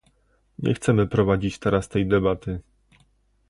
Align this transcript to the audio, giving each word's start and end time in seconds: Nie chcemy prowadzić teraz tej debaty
Nie 0.59 0.73
chcemy 0.73 1.07
prowadzić 1.07 1.59
teraz 1.59 1.89
tej 1.89 2.07
debaty 2.07 2.61